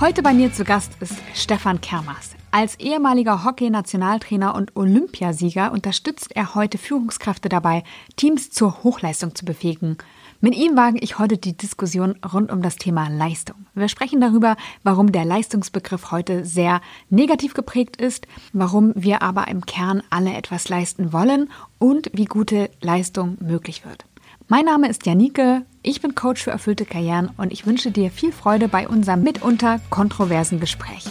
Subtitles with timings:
[0.00, 2.30] Heute bei mir zu Gast ist Stefan Kermas.
[2.50, 7.84] Als ehemaliger Hockey-Nationaltrainer und Olympiasieger unterstützt er heute Führungskräfte dabei,
[8.16, 9.98] Teams zur Hochleistung zu befähigen.
[10.40, 13.66] Mit ihm wage ich heute die Diskussion rund um das Thema Leistung.
[13.74, 16.80] Wir sprechen darüber, warum der Leistungsbegriff heute sehr
[17.10, 22.70] negativ geprägt ist, warum wir aber im Kern alle etwas leisten wollen und wie gute
[22.80, 24.06] Leistung möglich wird.
[24.48, 28.32] Mein Name ist Janike, ich bin Coach für erfüllte Karrieren und ich wünsche dir viel
[28.32, 31.04] Freude bei unserem mitunter kontroversen Gespräch.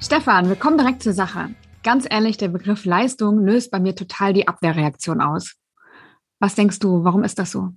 [0.00, 1.50] Stefan, wir kommen direkt zur Sache.
[1.82, 5.54] Ganz ehrlich, der Begriff Leistung löst bei mir total die Abwehrreaktion aus.
[6.38, 7.70] Was denkst du, warum ist das so?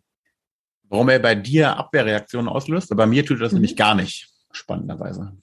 [0.89, 2.93] Warum er bei dir Abwehrreaktionen auslöst?
[2.95, 3.57] Bei mir tut er das mhm.
[3.57, 5.33] nämlich gar nicht, spannenderweise.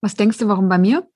[0.00, 1.06] Was denkst du, warum bei mir?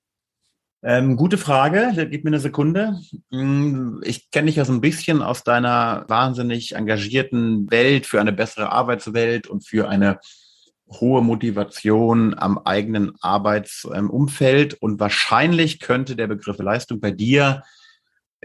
[0.83, 2.99] Ähm, gute Frage, gib mir eine Sekunde.
[3.31, 8.31] Hm, ich kenne dich ja so ein bisschen aus deiner wahnsinnig engagierten Welt für eine
[8.31, 10.19] bessere Arbeitswelt und für eine
[10.89, 14.75] hohe Motivation am eigenen Arbeitsumfeld.
[14.75, 17.63] Und wahrscheinlich könnte der Begriff Leistung bei dir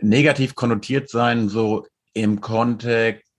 [0.01, 3.32] negativ konnotiert sein, so im Kontext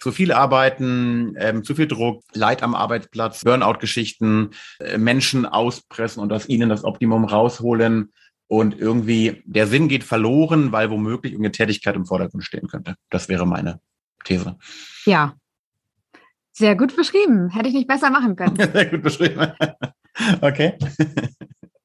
[0.00, 6.32] zu viel arbeiten, ähm, zu viel Druck, Leid am Arbeitsplatz, Burnout-Geschichten, äh, Menschen auspressen und
[6.32, 8.12] aus ihnen das Optimum rausholen.
[8.48, 12.96] Und irgendwie der Sinn geht verloren, weil womöglich irgendeine Tätigkeit im Vordergrund stehen könnte.
[13.08, 13.80] Das wäre meine
[14.24, 14.56] These.
[15.04, 15.34] Ja.
[16.50, 17.50] Sehr gut beschrieben.
[17.50, 18.56] Hätte ich nicht besser machen können.
[18.72, 19.52] Sehr gut beschrieben.
[20.40, 20.76] okay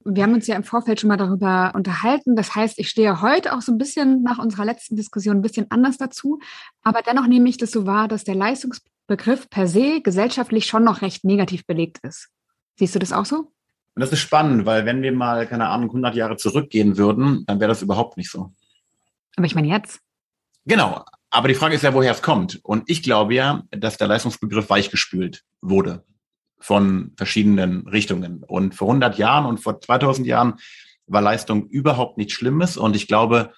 [0.05, 2.35] wir haben uns ja im Vorfeld schon mal darüber unterhalten.
[2.35, 5.65] Das heißt, ich stehe heute auch so ein bisschen nach unserer letzten Diskussion ein bisschen
[5.71, 6.39] anders dazu.
[6.83, 11.01] Aber dennoch nehme ich das so wahr, dass der Leistungsbegriff per se gesellschaftlich schon noch
[11.01, 12.29] recht negativ belegt ist.
[12.77, 13.37] Siehst du das auch so?
[13.37, 17.59] Und das ist spannend, weil wenn wir mal, keine Ahnung, 100 Jahre zurückgehen würden, dann
[17.59, 18.53] wäre das überhaupt nicht so.
[19.35, 19.99] Aber ich meine jetzt.
[20.65, 21.03] Genau.
[21.31, 22.59] Aber die Frage ist ja, woher es kommt.
[22.63, 26.03] Und ich glaube ja, dass der Leistungsbegriff weichgespült wurde
[26.59, 28.43] von verschiedenen Richtungen.
[28.43, 30.55] Und vor 100 Jahren und vor 2000 Jahren
[31.07, 32.77] war Leistung überhaupt nichts Schlimmes.
[32.77, 33.51] Und ich glaube,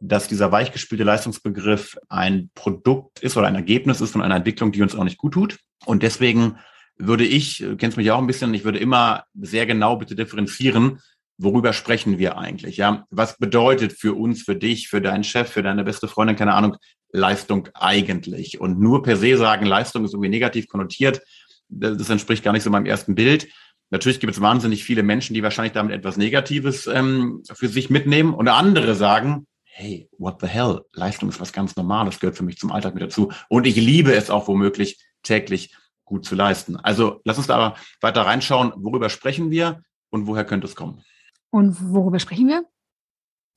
[0.00, 4.82] dass dieser weichgespielte Leistungsbegriff ein Produkt ist oder ein Ergebnis ist von einer Entwicklung, die
[4.82, 5.58] uns auch nicht gut tut.
[5.86, 6.58] Und deswegen
[6.96, 11.00] würde ich, kennst mich auch ein bisschen, ich würde immer sehr genau bitte differenzieren,
[11.38, 12.76] worüber sprechen wir eigentlich?
[12.76, 16.54] Ja, was bedeutet für uns, für dich, für deinen Chef, für deine beste Freundin, keine
[16.54, 16.76] Ahnung,
[17.12, 18.60] Leistung eigentlich?
[18.60, 21.20] Und nur per se sagen, Leistung ist irgendwie negativ konnotiert,
[21.68, 23.48] das entspricht gar nicht so meinem ersten Bild.
[23.90, 28.34] Natürlich gibt es wahnsinnig viele Menschen, die wahrscheinlich damit etwas Negatives ähm, für sich mitnehmen
[28.34, 32.58] und andere sagen, hey, what the hell, Leistung ist was ganz Normales, gehört für mich
[32.58, 33.32] zum Alltag mit dazu.
[33.48, 35.74] Und ich liebe es auch womöglich täglich
[36.04, 36.76] gut zu leisten.
[36.76, 41.02] Also lass uns da aber weiter reinschauen, worüber sprechen wir und woher könnte es kommen.
[41.50, 42.64] Und worüber sprechen wir?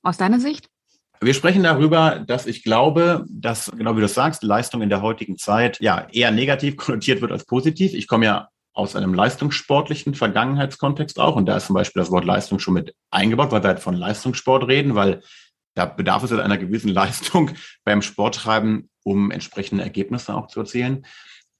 [0.02, 0.68] Aus deiner Sicht?
[1.22, 5.38] Wir sprechen darüber, dass ich glaube, dass, genau wie du sagst, Leistung in der heutigen
[5.38, 7.94] Zeit ja eher negativ konnotiert wird als positiv.
[7.94, 11.36] Ich komme ja aus einem leistungssportlichen Vergangenheitskontext auch.
[11.36, 13.94] Und da ist zum Beispiel das Wort Leistung schon mit eingebaut, weil wir halt von
[13.94, 15.22] Leistungssport reden, weil
[15.74, 17.52] da bedarf es halt einer gewissen Leistung
[17.84, 21.06] beim Sporttreiben, um entsprechende Ergebnisse auch zu erzielen.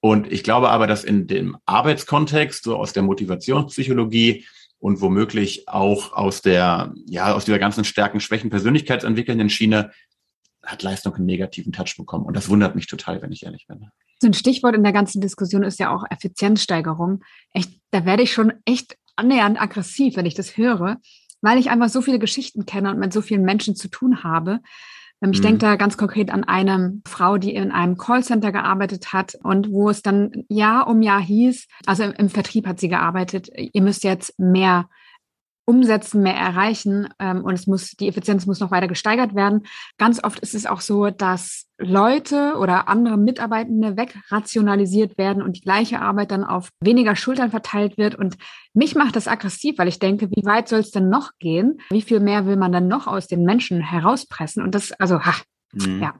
[0.01, 4.45] Und ich glaube aber, dass in dem Arbeitskontext, so aus der Motivationspsychologie,
[4.83, 9.93] und womöglich auch aus der, ja, aus dieser ganzen Stärken, Schwächen, persönlichkeitsentwickelnden Schiene
[10.65, 12.27] hat Leistung einen negativen Touch bekommen.
[12.27, 13.87] Und das wundert mich total, wenn ich ehrlich bin.
[14.21, 17.23] So ein Stichwort in der ganzen Diskussion ist ja auch Effizienzsteigerung.
[17.53, 20.97] Echt, da werde ich schon echt annähernd aggressiv, wenn ich das höre,
[21.43, 24.59] weil ich einfach so viele Geschichten kenne und mit so vielen Menschen zu tun habe.
[25.23, 25.43] Ähm, ich mhm.
[25.43, 29.89] denke da ganz konkret an eine Frau, die in einem Callcenter gearbeitet hat und wo
[29.89, 34.05] es dann Jahr um Jahr hieß, also im, im Vertrieb hat sie gearbeitet, ihr müsst
[34.05, 34.89] jetzt mehr
[35.65, 39.63] umsetzen, mehr erreichen ähm, und es muss, die Effizienz muss noch weiter gesteigert werden.
[39.97, 45.61] Ganz oft ist es auch so, dass Leute oder andere Mitarbeitende wegrationalisiert werden und die
[45.61, 48.15] gleiche Arbeit dann auf weniger Schultern verteilt wird.
[48.17, 48.37] Und
[48.75, 51.81] mich macht das aggressiv, weil ich denke, wie weit soll es denn noch gehen?
[51.91, 54.63] Wie viel mehr will man dann noch aus den Menschen herauspressen?
[54.63, 55.35] Und das, also, ha,
[55.73, 56.03] mhm.
[56.03, 56.15] ja.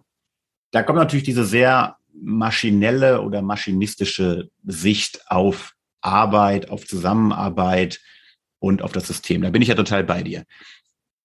[0.71, 8.01] Da kommt natürlich diese sehr maschinelle oder maschinistische Sicht auf Arbeit, auf Zusammenarbeit,
[8.63, 9.43] und auf das System.
[9.43, 10.45] Da bin ich ja total bei dir.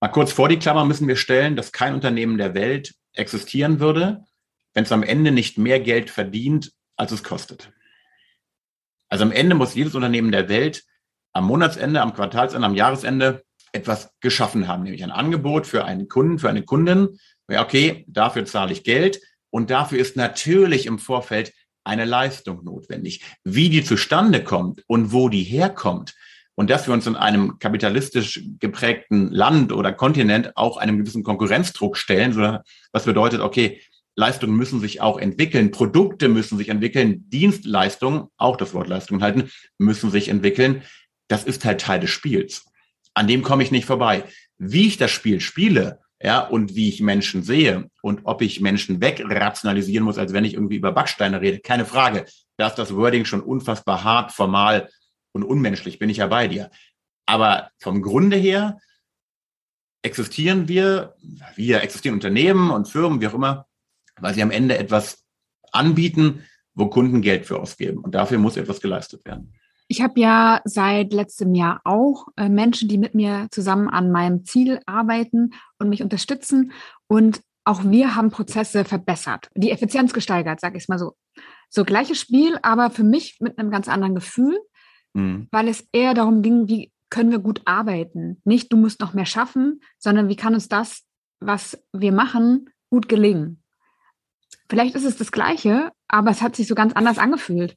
[0.01, 4.25] Mal kurz vor die Klammer müssen wir stellen, dass kein Unternehmen der Welt existieren würde,
[4.73, 7.71] wenn es am Ende nicht mehr Geld verdient, als es kostet.
[9.07, 10.83] Also am Ende muss jedes Unternehmen der Welt
[11.31, 16.39] am Monatsende, am Quartalsende, am Jahresende etwas geschaffen haben, nämlich ein Angebot für einen Kunden,
[16.39, 17.19] für eine Kundin.
[17.47, 21.53] Ja, okay, dafür zahle ich Geld und dafür ist natürlich im Vorfeld
[21.83, 23.23] eine Leistung notwendig.
[23.43, 26.15] Wie die zustande kommt und wo die herkommt,
[26.57, 31.97] und dass wir uns in einem kapitalistisch geprägten Land oder Kontinent auch einem gewissen Konkurrenzdruck
[31.97, 32.35] stellen,
[32.91, 33.79] was bedeutet, okay,
[34.15, 39.51] Leistungen müssen sich auch entwickeln, Produkte müssen sich entwickeln, Dienstleistungen, auch das Wort Leistungen halten,
[39.77, 40.81] müssen sich entwickeln.
[41.27, 42.65] Das ist halt Teil des Spiels.
[43.13, 44.23] An dem komme ich nicht vorbei.
[44.57, 48.99] Wie ich das Spiel spiele, ja, und wie ich Menschen sehe und ob ich Menschen
[48.99, 52.25] wegrationalisieren muss, als wenn ich irgendwie über Backsteine rede, keine Frage.
[52.57, 54.89] Da ist das Wording schon unfassbar hart, formal
[55.37, 56.69] und unmenschlich, bin ich ja bei dir.
[57.25, 58.79] Aber vom Grunde her
[60.01, 61.15] existieren wir,
[61.55, 63.67] wir existieren Unternehmen und Firmen, wie auch immer,
[64.19, 65.23] weil sie am Ende etwas
[65.71, 66.43] anbieten,
[66.73, 67.99] wo Kunden Geld für ausgeben.
[67.99, 69.53] Und dafür muss etwas geleistet werden.
[69.89, 74.43] Ich habe ja seit letztem Jahr auch äh, Menschen, die mit mir zusammen an meinem
[74.43, 76.71] Ziel arbeiten und mich unterstützen.
[77.07, 81.15] Und auch wir haben Prozesse verbessert, die Effizienz gesteigert, sage ich mal so.
[81.69, 84.57] So gleiches Spiel, aber für mich mit einem ganz anderen Gefühl,
[85.17, 85.47] mhm.
[85.51, 88.41] weil es eher darum ging, wie können wir gut arbeiten.
[88.43, 91.03] Nicht, du musst noch mehr schaffen, sondern wie kann uns das,
[91.39, 93.63] was wir machen, gut gelingen.
[94.69, 97.75] Vielleicht ist es das Gleiche, aber es hat sich so ganz anders angefühlt.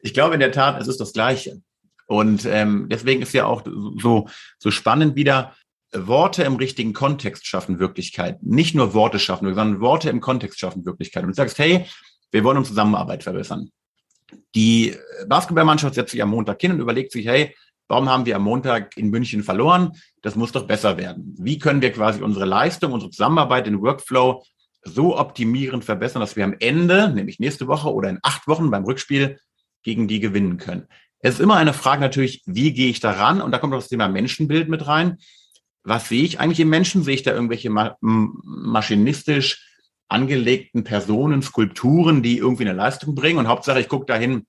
[0.00, 1.60] Ich glaube in der Tat, es ist das Gleiche.
[2.06, 3.64] Und ähm, deswegen ist ja auch
[3.98, 4.28] so,
[4.58, 5.54] so spannend wieder,
[5.92, 8.42] Worte im richtigen Kontext schaffen Wirklichkeit.
[8.42, 11.24] Nicht nur Worte schaffen, sondern Worte im Kontext schaffen Wirklichkeit.
[11.24, 11.86] Und du sagst, hey,
[12.30, 13.70] wir wollen unsere Zusammenarbeit verbessern.
[14.54, 14.94] Die
[15.28, 17.54] Basketballmannschaft setzt sich am Montag hin und überlegt sich, hey,
[17.88, 19.92] warum haben wir am Montag in München verloren?
[20.22, 21.34] Das muss doch besser werden.
[21.38, 24.44] Wie können wir quasi unsere Leistung, unsere Zusammenarbeit, den Workflow
[24.82, 28.84] so optimieren, verbessern, dass wir am Ende, nämlich nächste Woche oder in acht Wochen beim
[28.84, 29.38] Rückspiel,
[29.82, 30.86] gegen die gewinnen können.
[31.20, 33.40] Es ist immer eine Frage natürlich, wie gehe ich daran?
[33.40, 35.18] Und da kommt auch das Thema Menschenbild mit rein.
[35.82, 37.02] Was sehe ich eigentlich im Menschen?
[37.04, 39.75] Sehe ich da irgendwelche ma maschinistisch
[40.08, 43.38] angelegten Personen, Skulpturen, die irgendwie eine Leistung bringen?
[43.38, 44.46] Und Hauptsache, ich gucke dahin,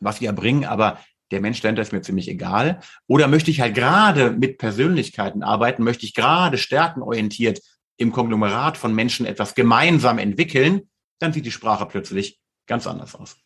[0.00, 0.98] was sie erbringen, aber
[1.30, 2.80] der Mensch dahinter ist mir ziemlich egal.
[3.06, 5.84] Oder möchte ich halt gerade mit Persönlichkeiten arbeiten?
[5.84, 7.60] Möchte ich gerade stärkenorientiert
[7.98, 13.36] im Konglomerat von Menschen etwas gemeinsam entwickeln, dann sieht die Sprache plötzlich ganz anders aus.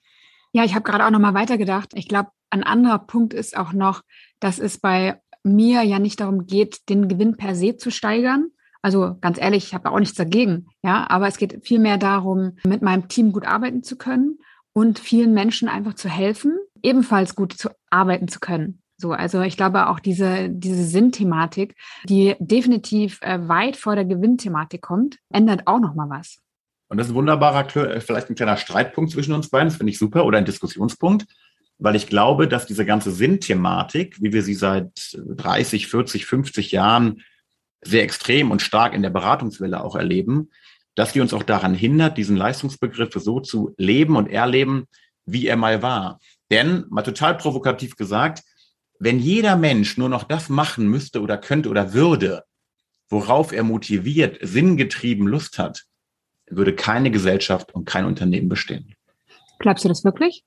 [0.53, 1.91] Ja, ich habe gerade auch noch mal weitergedacht.
[1.95, 4.03] Ich glaube, ein anderer Punkt ist auch noch,
[4.39, 8.51] dass es bei mir ja nicht darum geht, den Gewinn per se zu steigern.
[8.83, 10.67] Also ganz ehrlich, ich habe auch nichts dagegen.
[10.83, 14.39] Ja, aber es geht vielmehr darum, mit meinem Team gut arbeiten zu können
[14.73, 18.83] und vielen Menschen einfach zu helfen, ebenfalls gut zu arbeiten zu können.
[18.97, 24.83] So, also ich glaube auch diese, diese Sinnthematik, die definitiv äh, weit vor der Gewinnthematik
[24.83, 26.39] kommt, ändert auch nochmal was.
[26.89, 29.91] Und das ist ein wunderbarer, äh, vielleicht ein kleiner Streitpunkt zwischen uns beiden, das finde
[29.91, 31.27] ich super, oder ein Diskussionspunkt,
[31.79, 37.23] weil ich glaube, dass diese ganze Sinnthematik, wie wir sie seit 30, 40, 50 Jahren
[37.83, 40.51] sehr extrem und stark in der Beratungswelle auch erleben,
[40.95, 44.87] dass die uns auch daran hindert, diesen Leistungsbegriff so zu leben und erleben,
[45.25, 46.21] wie er mal war.
[46.51, 48.43] Denn, mal total provokativ gesagt,
[48.99, 52.45] wenn jeder Mensch nur noch das machen müsste oder könnte oder würde,
[53.09, 55.85] worauf er motiviert, sinngetrieben Lust hat,
[56.47, 58.95] würde keine Gesellschaft und kein Unternehmen bestehen.
[59.59, 60.45] Glaubst du das wirklich?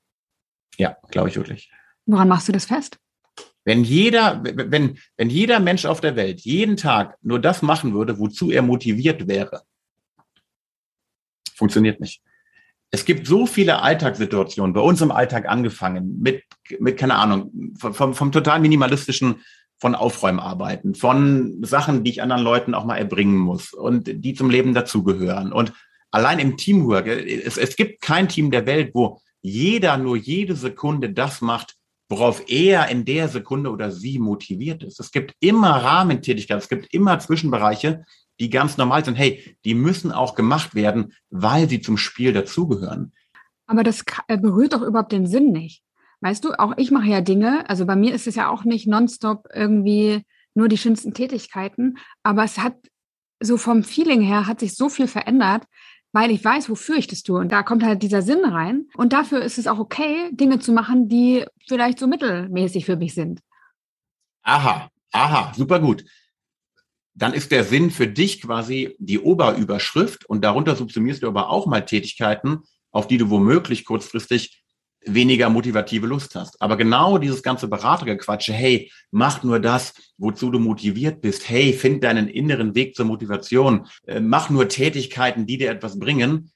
[0.76, 1.70] Ja, glaube ich wirklich.
[2.06, 2.98] Woran machst du das fest?
[3.66, 8.18] Wenn jeder, wenn, wenn jeder Mensch auf der Welt jeden Tag nur das machen würde,
[8.18, 9.62] wozu er motiviert wäre,
[11.54, 12.22] funktioniert nicht
[12.90, 16.44] es gibt so viele Alltagssituationen, bei uns im Alltag angefangen, mit,
[16.78, 19.42] mit keine Ahnung, vom, vom total minimalistischen,
[19.78, 24.48] von Aufräumarbeiten, von Sachen, die ich anderen Leuten auch mal erbringen muss und die zum
[24.48, 25.52] Leben dazugehören.
[25.52, 25.74] Und
[26.10, 31.10] allein im Teamwork, es, es gibt kein Team der Welt, wo jeder nur jede Sekunde
[31.10, 31.75] das macht,
[32.08, 35.00] worauf er in der Sekunde oder sie motiviert ist.
[35.00, 38.04] Es gibt immer Rahmentätigkeiten, es gibt immer Zwischenbereiche,
[38.38, 43.12] die ganz normal sind, hey, die müssen auch gemacht werden, weil sie zum Spiel dazugehören.
[43.66, 45.82] Aber das äh, berührt doch überhaupt den Sinn nicht.
[46.20, 48.86] Weißt du, auch ich mache ja Dinge, also bei mir ist es ja auch nicht
[48.86, 50.22] nonstop irgendwie
[50.54, 52.74] nur die schönsten Tätigkeiten, aber es hat
[53.40, 55.64] so vom Feeling her hat sich so viel verändert,
[56.16, 57.38] weil ich weiß, wofür ich das tue.
[57.38, 58.86] Und da kommt halt dieser Sinn rein.
[58.96, 63.12] Und dafür ist es auch okay, Dinge zu machen, die vielleicht so mittelmäßig für mich
[63.12, 63.40] sind.
[64.42, 66.04] Aha, aha, super gut
[67.16, 71.66] dann ist der Sinn für dich quasi die Oberüberschrift und darunter subsumierst du aber auch
[71.66, 72.58] mal Tätigkeiten,
[72.90, 74.62] auf die du womöglich kurzfristig
[75.06, 76.60] weniger motivative Lust hast.
[76.60, 81.48] Aber genau dieses ganze Beratergequatsche, hey, mach nur das, wozu du motiviert bist.
[81.48, 83.86] Hey, find deinen inneren Weg zur Motivation.
[84.06, 86.50] Äh, mach nur Tätigkeiten, die dir etwas bringen.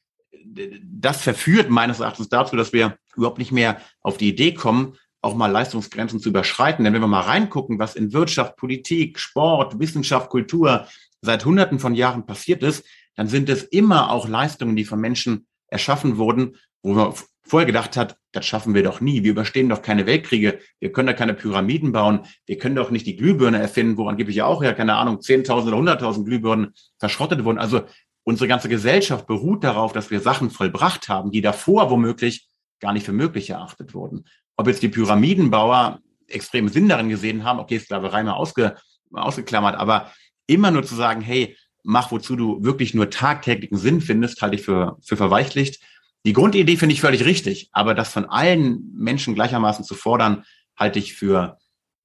[0.83, 5.37] Das verführt meines Erachtens dazu, dass wir überhaupt nicht mehr auf die Idee kommen, auch
[5.37, 6.85] mal Leistungsgrenzen zu überschreiten.
[6.85, 10.87] Denn wenn wir mal reingucken, was in Wirtschaft, Politik, Sport, Wissenschaft, Kultur
[11.23, 15.47] seit Hunderten von Jahren passiert ist, dann sind es immer auch Leistungen, die von Menschen
[15.69, 17.13] erschaffen wurden, wo man
[17.51, 19.25] vorher gedacht hat, das schaffen wir doch nie.
[19.25, 20.61] Wir überstehen doch keine Weltkriege.
[20.79, 22.21] Wir können da keine Pyramiden bauen.
[22.47, 25.67] Wir können doch nicht die Glühbirne erfinden, wo angeblich ja auch ja, keine Ahnung, 10.000
[25.67, 27.59] oder 100.000 Glühbirnen verschrottet wurden.
[27.59, 27.83] Also
[28.23, 32.47] unsere ganze Gesellschaft beruht darauf, dass wir Sachen vollbracht haben, die davor womöglich
[32.79, 34.27] gar nicht für möglich erachtet wurden.
[34.57, 38.77] Ob jetzt die Pyramidenbauer extrem Sinn darin gesehen haben, okay, Sklaverei mal ausge,
[39.13, 40.13] ausgeklammert, aber
[40.47, 44.63] immer nur zu sagen, hey, mach, wozu du wirklich nur tagtäglichen Sinn findest, halte ich
[44.63, 45.83] für, für verweichlicht.
[46.27, 50.45] Die Grundidee finde ich völlig richtig, aber das von allen Menschen gleichermaßen zu fordern,
[50.77, 51.59] halte ich für,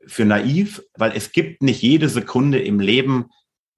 [0.05, 3.29] für naiv, weil es gibt nicht jede Sekunde im Leben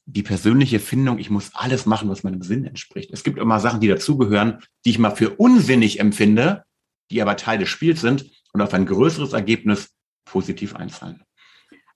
[0.05, 3.11] die persönliche Findung, ich muss alles machen, was meinem Sinn entspricht.
[3.11, 6.63] Es gibt immer Sachen, die dazugehören, die ich mal für unsinnig empfinde,
[7.11, 9.89] die aber Teil des Spiels sind und auf ein größeres Ergebnis
[10.23, 11.23] positiv einzahlen.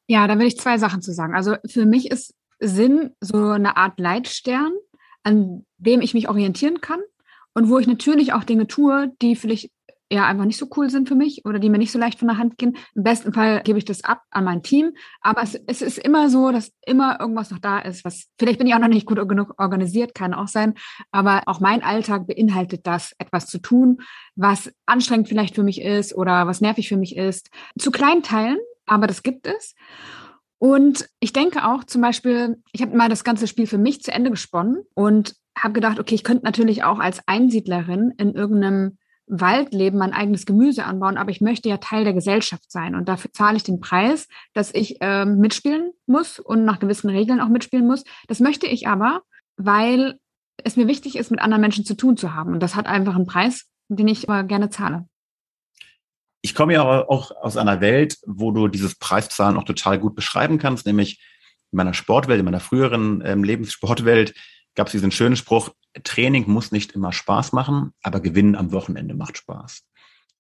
[0.08, 1.36] Ja, da will ich zwei Sachen zu sagen.
[1.36, 4.74] Also für mich ist Sinn so eine Art Leitstern,
[5.24, 7.00] an dem ich mich orientieren kann
[7.54, 9.72] und wo ich natürlich auch Dinge tue, die vielleicht
[10.12, 12.28] eher einfach nicht so cool sind für mich oder die mir nicht so leicht von
[12.28, 12.76] der Hand gehen.
[12.96, 14.92] Im besten Fall gebe ich das ab an mein Team.
[15.22, 18.68] Aber es, es ist immer so, dass immer irgendwas noch da ist, was vielleicht bin
[18.68, 20.74] ich auch noch nicht gut genug organisiert, kann auch sein.
[21.12, 24.02] Aber auch mein Alltag beinhaltet das, etwas zu tun,
[24.36, 27.50] was anstrengend vielleicht für mich ist oder was nervig für mich ist.
[27.80, 29.76] Zu kleinen Teilen, aber das gibt es.
[30.58, 34.12] Und ich denke auch zum Beispiel, ich habe mal das ganze Spiel für mich zu
[34.12, 39.74] Ende gesponnen und habe gedacht, okay, ich könnte natürlich auch als Einsiedlerin in irgendeinem Wald
[39.74, 43.32] leben, mein eigenes Gemüse anbauen, aber ich möchte ja Teil der Gesellschaft sein und dafür
[43.32, 47.88] zahle ich den Preis, dass ich äh, mitspielen muss und nach gewissen Regeln auch mitspielen
[47.88, 48.04] muss.
[48.28, 49.22] Das möchte ich aber,
[49.56, 50.20] weil
[50.64, 53.16] es mir wichtig ist, mit anderen Menschen zu tun zu haben und das hat einfach
[53.16, 55.08] einen Preis, den ich aber gerne zahle.
[56.42, 60.58] Ich komme ja auch aus einer Welt, wo du dieses Preiszahlen auch total gut beschreiben
[60.58, 61.22] kannst, nämlich
[61.72, 64.34] in meiner Sportwelt, in meiner früheren ähm, Lebenssportwelt
[64.76, 65.70] gab es diesen schönen Spruch,
[66.04, 69.84] Training muss nicht immer Spaß machen, aber Gewinnen am Wochenende macht Spaß.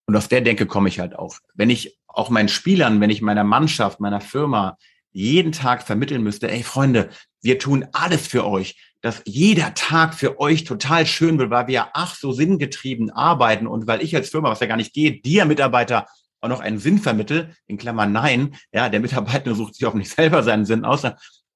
[0.05, 1.37] Und aus der Denke komme ich halt auch.
[1.53, 4.77] Wenn ich auch meinen Spielern, wenn ich meiner Mannschaft, meiner Firma
[5.11, 7.09] jeden Tag vermitteln müsste, ey Freunde,
[7.41, 11.89] wir tun alles für euch, dass jeder Tag für euch total schön wird, weil wir
[11.93, 15.45] ach so sinngetrieben arbeiten und weil ich als Firma, was ja gar nicht geht, dir
[15.45, 16.05] Mitarbeiter
[16.39, 20.11] auch noch einen Sinn vermittel, in Klammern nein, ja, der Mitarbeiter sucht sich auch nicht
[20.15, 21.03] selber seinen Sinn aus,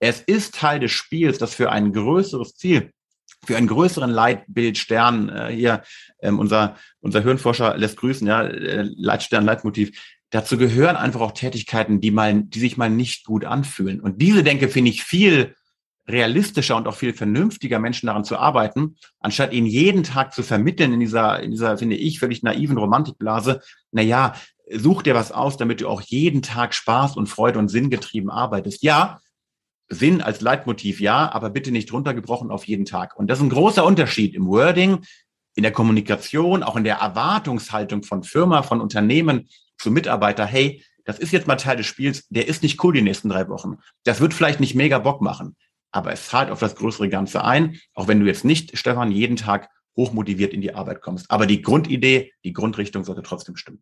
[0.07, 2.91] es ist Teil des Spiels, das für ein größeres Ziel,
[3.45, 5.83] für einen größeren Leitbildstern, äh, hier
[6.21, 12.01] ähm, unser, unser Hirnforscher lässt grüßen, ja, äh, Leitstern, Leitmotiv, dazu gehören einfach auch Tätigkeiten,
[12.01, 13.99] die mal, die sich mal nicht gut anfühlen.
[13.99, 15.55] Und diese Denke finde ich viel
[16.07, 20.93] realistischer und auch viel vernünftiger, Menschen daran zu arbeiten, anstatt ihnen jeden Tag zu vermitteln
[20.93, 24.35] in dieser, in dieser, finde ich, völlig naiven Romantikblase, na ja,
[24.71, 28.29] such dir was aus, damit du auch jeden Tag Spaß und Freude und Sinn getrieben
[28.29, 28.83] arbeitest.
[28.83, 29.19] Ja,
[29.87, 33.17] Sinn als Leitmotiv ja, aber bitte nicht runtergebrochen auf jeden Tag.
[33.17, 34.99] Und das ist ein großer Unterschied im Wording,
[35.55, 40.45] in der Kommunikation, auch in der Erwartungshaltung von Firma, von Unternehmen zu Mitarbeiter.
[40.45, 43.47] Hey, das ist jetzt mal Teil des Spiels, der ist nicht cool die nächsten drei
[43.47, 43.77] Wochen.
[44.03, 45.55] Das wird vielleicht nicht mega Bock machen,
[45.91, 49.37] aber es zahlt auf das größere Ganze ein, auch wenn du jetzt nicht, Stefan, jeden
[49.37, 51.31] Tag hochmotiviert in die Arbeit kommst.
[51.31, 53.81] Aber die Grundidee, die Grundrichtung sollte trotzdem stimmen.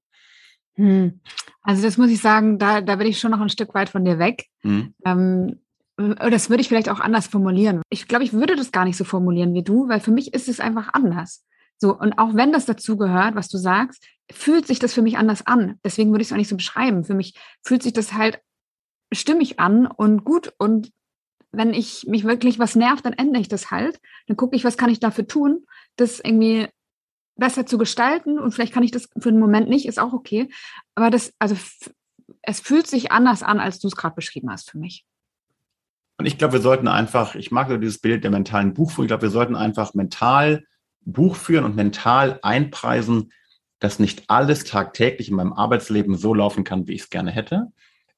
[0.76, 1.22] Hm.
[1.62, 4.06] Also das muss ich sagen, da, da bin ich schon noch ein Stück weit von
[4.06, 4.46] dir weg.
[4.62, 4.94] Hm.
[5.06, 5.63] Ähm, äh,
[5.98, 7.82] das würde ich vielleicht auch anders formulieren.
[7.90, 10.50] Ich glaube, ich würde das gar nicht so formulieren wie du, weil für mich ist
[10.50, 11.46] es einfach anders.
[11.78, 15.18] So, und auch wenn das dazu gehört, was du sagst, fühlt sich das für mich
[15.18, 15.80] anders an.
[15.84, 17.04] Deswegen würde ich es auch nicht so beschreiben.
[17.04, 18.40] Für mich fühlt sich das halt
[19.12, 20.54] stimmig an und gut.
[20.58, 20.92] Und
[21.52, 24.00] wenn ich mich wirklich was nervt, dann ändere ich das halt.
[24.28, 25.66] Dann gucke ich, was kann ich dafür tun,
[25.98, 26.68] das irgendwie
[27.36, 28.40] besser zu gestalten.
[28.40, 30.50] Und vielleicht kann ich das für einen Moment nicht, ist auch okay.
[30.96, 31.56] Aber das, also
[32.42, 35.06] es fühlt sich anders an, als du es gerade beschrieben hast für mich.
[36.18, 39.10] Und ich glaube, wir sollten einfach, ich mag so dieses Bild der mentalen Buchführung, ich
[39.10, 40.64] glaube, wir sollten einfach mental
[41.06, 43.32] Buch führen und mental einpreisen,
[43.80, 47.68] dass nicht alles tagtäglich in meinem Arbeitsleben so laufen kann, wie ich es gerne hätte.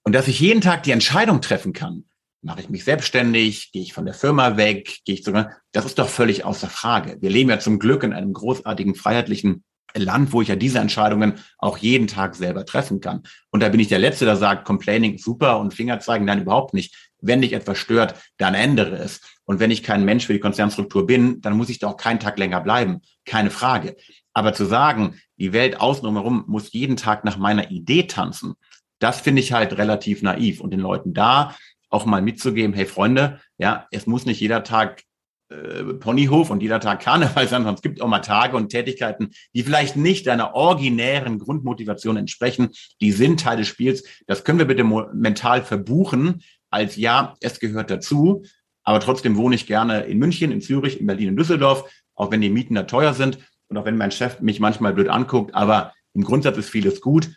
[0.03, 2.05] Und dass ich jeden Tag die Entscheidung treffen kann.
[2.43, 3.71] Mache ich mich selbstständig?
[3.71, 4.99] Gehe ich von der Firma weg?
[5.03, 5.53] Gehe ich sogar?
[5.71, 7.17] Das ist doch völlig außer Frage.
[7.19, 9.63] Wir leben ja zum Glück in einem großartigen, freiheitlichen
[9.95, 13.23] Land, wo ich ja diese Entscheidungen auch jeden Tag selber treffen kann.
[13.49, 16.75] Und da bin ich der Letzte, der sagt, Complaining super und Finger zeigen, nein, überhaupt
[16.75, 17.11] nicht.
[17.25, 19.21] Wenn dich etwas stört, dann ändere es.
[19.45, 22.19] Und wenn ich kein Mensch für die Konzernstruktur bin, dann muss ich da auch keinen
[22.19, 23.01] Tag länger bleiben.
[23.25, 23.95] Keine Frage.
[24.33, 28.55] Aber zu sagen, die Welt außen herum muss jeden Tag nach meiner Idee tanzen,
[28.99, 30.61] das finde ich halt relativ naiv.
[30.61, 31.55] Und den Leuten da
[31.89, 35.03] auch mal mitzugeben, hey Freunde, ja, es muss nicht jeder Tag
[35.49, 39.31] äh, Ponyhof und jeder Tag Karneval sein, sondern es gibt auch mal Tage und Tätigkeiten,
[39.53, 42.69] die vielleicht nicht deiner originären Grundmotivation entsprechen.
[43.01, 44.03] Die sind Teil des Spiels.
[44.27, 46.41] Das können wir bitte mental verbuchen
[46.75, 48.43] als ja, es gehört dazu.
[48.83, 52.41] Aber trotzdem wohne ich gerne in München, in Zürich, in Berlin, in Düsseldorf, auch wenn
[52.41, 55.55] die Mieten da teuer sind und auch wenn mein Chef mich manchmal blöd anguckt.
[55.55, 57.35] Aber im Grundsatz ist vieles gut.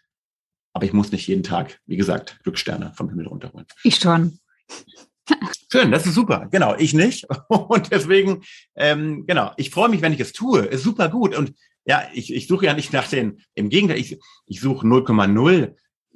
[0.73, 3.67] Aber ich muss nicht jeden Tag, wie gesagt, Glückssterne vom Himmel runterholen.
[3.83, 4.39] Ich schon.
[5.73, 6.49] Schön, das ist super.
[6.51, 7.27] Genau, ich nicht.
[7.49, 8.43] Und deswegen,
[8.77, 10.61] ähm, genau, ich freue mich, wenn ich es tue.
[10.61, 11.37] Ist super gut.
[11.37, 11.55] Und
[11.85, 15.75] ja, ich, ich suche ja nicht nach den, im Gegenteil, ich, ich suche 0,0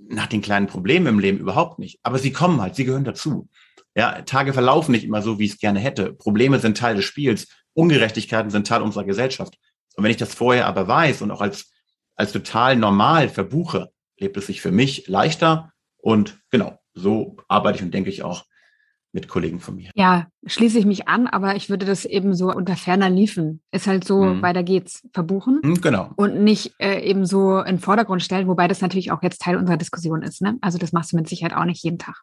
[0.08, 1.98] nach den kleinen Problemen im Leben überhaupt nicht.
[2.02, 3.48] Aber sie kommen halt, sie gehören dazu.
[3.94, 6.12] Ja, Tage verlaufen nicht immer so, wie ich es gerne hätte.
[6.12, 7.48] Probleme sind Teil des Spiels.
[7.74, 9.58] Ungerechtigkeiten sind Teil unserer Gesellschaft.
[9.96, 11.70] Und wenn ich das vorher aber weiß und auch als,
[12.16, 15.72] als total normal verbuche, lebt es sich für mich leichter.
[15.98, 18.44] Und genau, so arbeite ich und denke ich auch
[19.12, 19.90] mit Kollegen von mir.
[19.94, 23.60] Ja, schließe ich mich an, aber ich würde das eben so unter ferner liefen.
[23.70, 24.42] Ist halt so, mhm.
[24.42, 25.60] weiter geht's, verbuchen.
[25.62, 26.10] Mhm, genau.
[26.16, 29.56] Und nicht äh, eben so in den Vordergrund stellen, wobei das natürlich auch jetzt Teil
[29.56, 30.40] unserer Diskussion ist.
[30.40, 30.56] Ne?
[30.62, 32.22] Also das machst du mit Sicherheit auch nicht jeden Tag.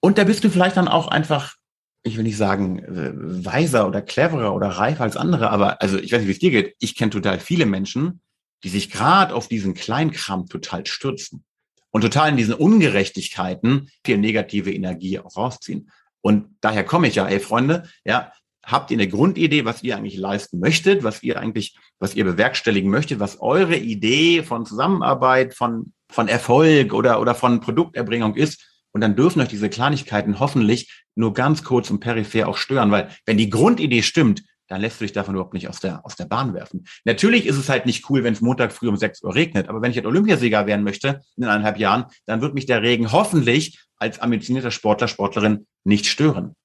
[0.00, 1.54] Und da bist du vielleicht dann auch einfach,
[2.02, 6.12] ich will nicht sagen, äh, weiser oder cleverer oder reifer als andere, aber also ich
[6.12, 6.74] weiß nicht, wie es dir geht.
[6.78, 8.20] Ich kenne total viele Menschen,
[8.64, 11.44] die sich gerade auf diesen Kleinkram total stürzen
[11.90, 15.90] und total in diesen Ungerechtigkeiten viel negative Energie auch rausziehen.
[16.24, 18.32] Und daher komme ich ja, ey Freunde, ja,
[18.64, 22.90] habt ihr eine Grundidee, was ihr eigentlich leisten möchtet, was ihr eigentlich, was ihr bewerkstelligen
[22.90, 28.82] möchtet, was eure Idee von Zusammenarbeit, von, von Erfolg oder, oder von Produkterbringung ist.
[28.92, 33.10] Und dann dürfen euch diese Kleinigkeiten hoffentlich nur ganz kurz und peripher auch stören, weil
[33.26, 36.24] wenn die Grundidee stimmt, dann lässt du dich davon überhaupt nicht aus der, aus der
[36.24, 36.86] Bahn werfen.
[37.04, 39.82] Natürlich ist es halt nicht cool, wenn es Montag früh um 6 Uhr regnet, aber
[39.82, 43.83] wenn ich halt Olympiasieger werden möchte in eineinhalb Jahren, dann wird mich der Regen hoffentlich
[43.98, 46.56] als ambitionierter Sportler, Sportlerin nicht stören.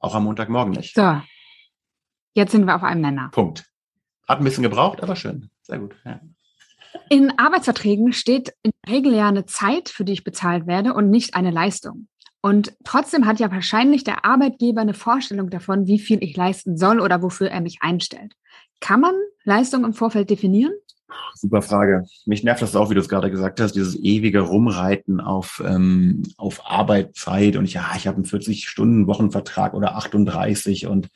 [0.00, 0.94] Auch am Montagmorgen nicht.
[0.94, 1.20] So.
[2.34, 3.30] Jetzt sind wir auf einem Männer.
[3.30, 3.64] Punkt.
[4.28, 5.50] Hat ein bisschen gebraucht, aber schön.
[5.62, 5.94] Sehr gut.
[6.04, 6.20] Ja.
[7.08, 11.10] In Arbeitsverträgen steht in der Regel ja eine Zeit, für die ich bezahlt werde und
[11.10, 12.08] nicht eine Leistung.
[12.40, 17.00] Und trotzdem hat ja wahrscheinlich der Arbeitgeber eine Vorstellung davon, wie viel ich leisten soll
[17.00, 18.34] oder wofür er mich einstellt.
[18.80, 19.14] Kann man
[19.44, 20.74] Leistung im Vorfeld definieren?
[21.34, 22.04] Super Frage.
[22.26, 26.22] Mich nervt das auch, wie du es gerade gesagt hast, dieses ewige Rumreiten auf, ähm,
[26.36, 31.08] auf Arbeitszeit und ich, ja, ich habe einen 40-Stunden-Wochenvertrag oder 38 und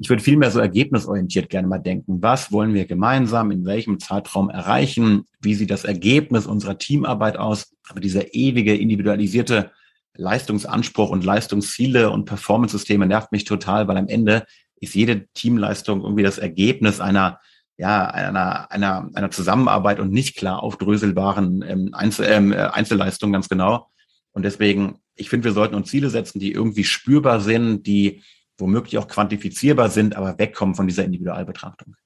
[0.00, 2.22] ich würde vielmehr so ergebnisorientiert gerne mal denken.
[2.22, 5.24] Was wollen wir gemeinsam in welchem Zeitraum erreichen?
[5.40, 7.74] Wie sieht das Ergebnis unserer Teamarbeit aus?
[7.88, 9.70] Aber dieser ewige individualisierte
[10.14, 14.46] Leistungsanspruch und Leistungsziele und Performance-Systeme nervt mich total, weil am Ende
[14.80, 17.40] ist jede Teamleistung irgendwie das Ergebnis einer
[17.80, 23.48] ja, einer, einer, einer Zusammenarbeit und nicht klar aufdröselbaren ähm, Einzel, ähm, äh, Einzelleistungen ganz
[23.48, 23.88] genau.
[24.32, 28.22] Und deswegen, ich finde, wir sollten uns Ziele setzen, die irgendwie spürbar sind, die
[28.58, 31.96] womöglich auch quantifizierbar sind, aber wegkommen von dieser Individualbetrachtung.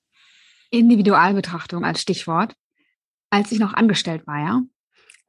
[0.70, 2.54] Individualbetrachtung als Stichwort.
[3.30, 4.62] Als ich noch angestellt war, ja,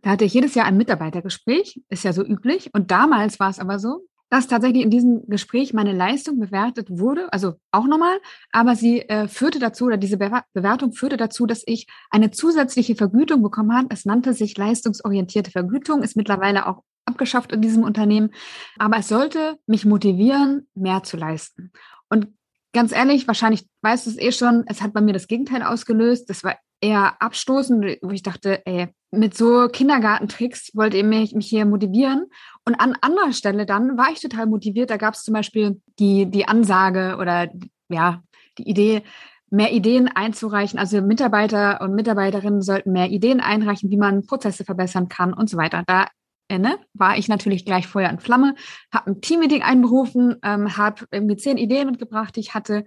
[0.04, 2.70] da hatte ich jedes Jahr ein Mitarbeitergespräch, ist ja so üblich.
[2.72, 7.32] Und damals war es aber so, dass tatsächlich in diesem Gespräch meine Leistung bewertet wurde,
[7.32, 8.18] also auch nochmal,
[8.52, 12.96] aber sie äh, führte dazu, oder diese Be Bewertung führte dazu, dass ich eine zusätzliche
[12.96, 13.88] Vergütung bekommen habe.
[13.92, 18.32] Es nannte sich leistungsorientierte Vergütung, ist mittlerweile auch abgeschafft in diesem Unternehmen,
[18.78, 21.72] aber es sollte mich motivieren, mehr zu leisten.
[22.10, 22.28] Und
[22.74, 26.30] ganz ehrlich, wahrscheinlich weißt du es eh schon, es hat bei mir das Gegenteil ausgelöst.
[26.30, 31.48] Das war eher abstoßend, wo ich dachte, ey, mit so Kindergartentricks wollt ihr mich, mich
[31.48, 32.26] hier motivieren.
[32.66, 34.90] Und an anderer Stelle dann war ich total motiviert.
[34.90, 37.50] Da gab es zum Beispiel die, die Ansage oder
[37.90, 38.24] ja,
[38.58, 39.04] die Idee,
[39.52, 40.80] mehr Ideen einzureichen.
[40.80, 45.58] Also Mitarbeiter und Mitarbeiterinnen sollten mehr Ideen einreichen, wie man Prozesse verbessern kann und so
[45.58, 45.84] weiter.
[45.86, 46.08] Da
[46.50, 48.56] äh, ne, war ich natürlich gleich Feuer und Flamme,
[48.92, 52.86] habe ein Teammeeting einberufen, ähm, habe irgendwie zehn Ideen mitgebracht, die ich hatte.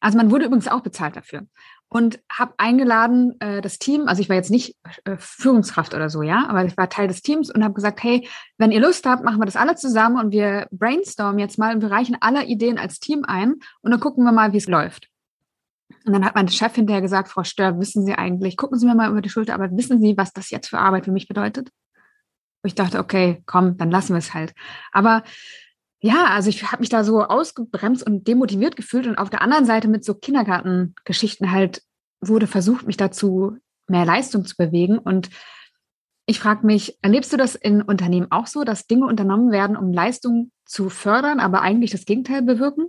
[0.00, 1.46] Also man wurde übrigens auch bezahlt dafür
[1.94, 6.22] und habe eingeladen äh, das Team, also ich war jetzt nicht äh, Führungskraft oder so,
[6.22, 8.28] ja, aber ich war Teil des Teams und habe gesagt, hey,
[8.58, 11.82] wenn ihr Lust habt, machen wir das alle zusammen und wir brainstormen jetzt mal und
[11.82, 15.08] wir reichen alle Ideen als Team ein und dann gucken wir mal, wie es läuft.
[16.04, 18.96] Und dann hat mein Chef hinterher gesagt, Frau Stör, wissen Sie eigentlich, gucken Sie mir
[18.96, 21.70] mal über die Schulter, aber wissen Sie, was das jetzt für Arbeit für mich bedeutet?
[22.62, 24.52] Und ich dachte, okay, komm, dann lassen wir es halt.
[24.90, 25.22] Aber
[26.04, 29.64] ja, also ich habe mich da so ausgebremst und demotiviert gefühlt und auf der anderen
[29.64, 31.80] Seite mit so Kindergartengeschichten halt
[32.20, 33.56] wurde versucht, mich dazu
[33.88, 34.98] mehr Leistung zu bewegen.
[34.98, 35.30] Und
[36.26, 39.94] ich frage mich, erlebst du das in Unternehmen auch so, dass Dinge unternommen werden, um
[39.94, 42.88] Leistung zu fördern, aber eigentlich das Gegenteil bewirken?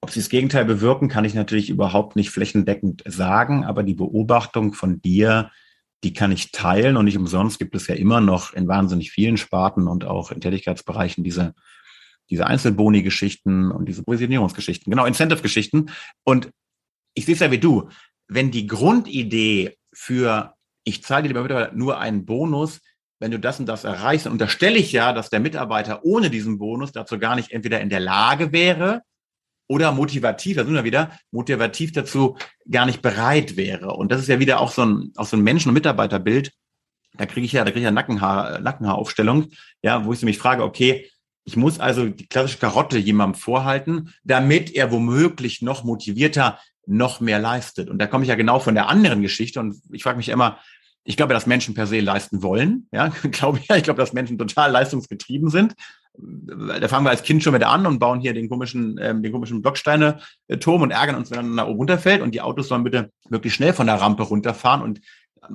[0.00, 4.72] Ob sie das Gegenteil bewirken, kann ich natürlich überhaupt nicht flächendeckend sagen, aber die Beobachtung
[4.72, 5.50] von dir,
[6.04, 9.36] die kann ich teilen und nicht umsonst gibt es ja immer noch in wahnsinnig vielen
[9.36, 11.54] Sparten und auch in Tätigkeitsbereichen diese
[12.32, 15.90] diese Einzelboni-Geschichten und diese Provisionierungsgeschichten, genau, Incentive-Geschichten.
[16.24, 16.50] Und
[17.12, 17.90] ich sehe es ja wie du,
[18.26, 22.80] wenn die Grundidee für, ich zahle dir Mitarbeiter nur einen Bonus,
[23.20, 26.58] wenn du das und das erreichst, dann unterstelle ich ja, dass der Mitarbeiter ohne diesen
[26.58, 29.02] Bonus dazu gar nicht entweder in der Lage wäre
[29.68, 32.38] oder motivativ, da sind wir wieder, motivativ dazu
[32.70, 33.92] gar nicht bereit wäre.
[33.92, 36.50] Und das ist ja wieder auch so ein, auch so ein Menschen- und Mitarbeiterbild.
[37.12, 39.50] Da kriege ich ja, da kriege ich ja Nackenhaar, Nackenhaaraufstellung,
[39.82, 41.10] ja, wo ich mich frage, okay,
[41.44, 47.38] Ich muss also die klassische Karotte jemandem vorhalten, damit er womöglich noch motivierter noch mehr
[47.38, 47.90] leistet.
[47.90, 49.60] Und da komme ich ja genau von der anderen Geschichte.
[49.60, 50.58] Und ich frage mich immer,
[51.04, 52.86] ich glaube, dass Menschen per se leisten wollen.
[52.92, 53.70] Ja, glaube ich.
[53.70, 55.74] Ich glaube, dass Menschen total leistungsgetrieben sind.
[56.14, 59.32] Da fangen wir als Kind schon wieder an und bauen hier den komischen, ähm, den
[59.32, 62.20] komischen Blocksteine-Turm und ärgern uns, wenn er nach oben runterfällt.
[62.20, 65.00] Und die Autos sollen bitte wirklich schnell von der Rampe runterfahren und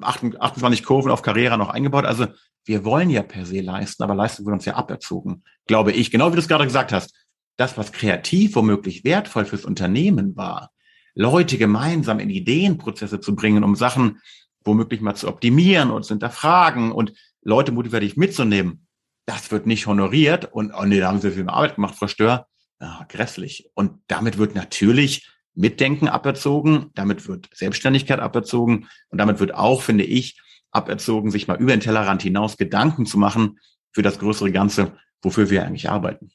[0.02, 2.06] 28 Kurven auf Carrera noch eingebaut.
[2.06, 2.28] Also
[2.66, 6.12] wir wollen ja per se leisten, aber Leistung wird uns ja aberzogen, glaube ich.
[6.12, 7.14] Genau wie du es gerade gesagt hast.
[7.56, 10.72] Das, was kreativ womöglich wertvoll fürs Unternehmen war,
[11.16, 14.20] Leute gemeinsam in Ideenprozesse zu bringen, um Sachen
[14.64, 18.88] womöglich mal zu optimieren und zu hinterfragen und Leute motiviert mitzunehmen,
[19.26, 22.48] das wird nicht honoriert und oh nee, da haben sie viel Arbeit gemacht, Frau Stör.
[22.80, 23.72] Ja, grässlich.
[23.74, 30.04] Und damit wird natürlich Mitdenken aberzogen, damit wird Selbstständigkeit aberzogen und damit wird auch, finde
[30.04, 30.40] ich,
[30.72, 33.60] aberzogen, sich mal über den Tellerrand hinaus Gedanken zu machen
[33.92, 36.30] für das größere Ganze, wofür wir eigentlich arbeiten.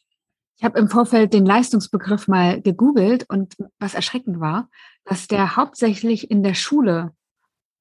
[0.56, 4.68] Ich habe im Vorfeld den Leistungsbegriff mal gegoogelt und was erschreckend war,
[5.04, 7.12] dass der hauptsächlich in der Schule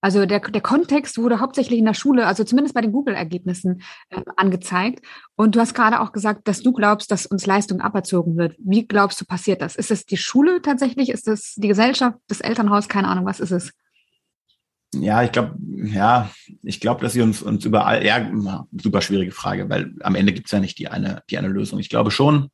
[0.02, 4.22] also der, der Kontext wurde hauptsächlich in der Schule, also zumindest bei den Google-Ergebnissen äh,
[4.36, 5.06] angezeigt.
[5.36, 8.56] Und du hast gerade auch gesagt, dass du glaubst, dass uns Leistung aberzogen wird.
[8.58, 9.76] Wie glaubst du, passiert das?
[9.76, 11.10] Ist es die Schule tatsächlich?
[11.10, 12.90] Ist es die Gesellschaft, das Elternhaus?
[12.90, 13.72] Keine Ahnung, was ist es?
[14.94, 16.30] Ja, ich glaube, ja,
[16.64, 18.30] ich glaube, dass sie uns, uns überall, ja,
[18.82, 21.80] super schwierige Frage, weil am Ende gibt es ja nicht die eine, die eine Lösung.
[21.80, 22.50] Ich glaube schon,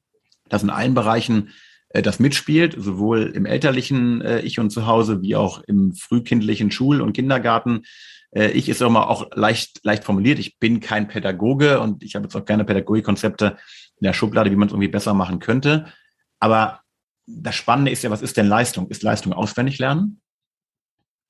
[0.50, 1.50] dass in allen Bereichen
[1.90, 7.02] das mitspielt, sowohl im elterlichen äh, Ich und zu Hause wie auch im frühkindlichen Schul-
[7.02, 7.84] und Kindergarten.
[8.32, 10.40] Äh, ich ist immer auch leicht, leicht formuliert.
[10.40, 13.58] Ich bin kein Pädagoge und ich habe jetzt auch keine Pädagogikkonzepte
[14.00, 15.92] in der Schublade, wie man es irgendwie besser machen könnte.
[16.40, 16.82] Aber
[17.26, 18.90] das Spannende ist ja, was ist denn Leistung?
[18.90, 20.22] Ist Leistung auswendig lernen?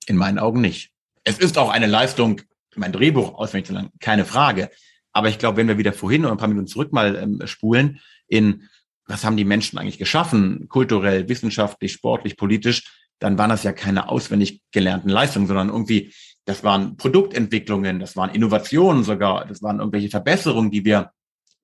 [0.06, 0.92] In meinen Augen nicht.
[1.24, 2.42] Es ist auch eine Leistung,
[2.76, 4.70] mein Drehbuch auswendig zu lernen, keine Frage.
[5.12, 8.00] Aber ich glaube, wenn wir wieder vorhin oder ein paar Minuten zurück mal ähm, spulen
[8.28, 8.70] in
[9.08, 12.84] was haben die Menschen eigentlich geschaffen, kulturell, wissenschaftlich, sportlich, politisch,
[13.20, 16.14] dann waren das ja keine auswendig gelernten Leistungen, sondern irgendwie,
[16.46, 21.12] das waren Produktentwicklungen, das waren Innovationen sogar, das waren irgendwelche Verbesserungen, die wir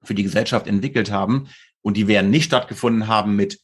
[0.03, 1.47] für die Gesellschaft entwickelt haben
[1.81, 3.59] und die werden nicht stattgefunden haben mit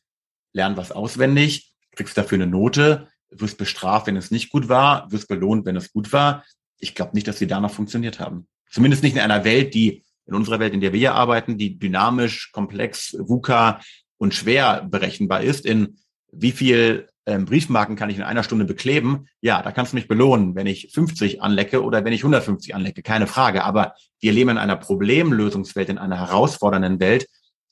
[0.53, 5.27] lern was auswendig, kriegst dafür eine Note, wirst bestraft, wenn es nicht gut war, wirst
[5.27, 6.43] belohnt, wenn es gut war.
[6.77, 8.47] Ich glaube nicht, dass sie danach funktioniert haben.
[8.69, 12.51] Zumindest nicht in einer Welt, die in unserer Welt, in der wir arbeiten, die dynamisch,
[12.51, 13.81] komplex, VUCA
[14.17, 15.97] und schwer berechenbar ist, in
[16.31, 19.27] wie viel ähm, Briefmarken kann ich in einer Stunde bekleben?
[19.41, 23.01] Ja, da kannst du mich belohnen, wenn ich 50 anlecke oder wenn ich 150 anlecke,
[23.01, 23.63] keine Frage.
[23.63, 27.27] Aber wir leben in einer Problemlösungswelt, in einer herausfordernden Welt.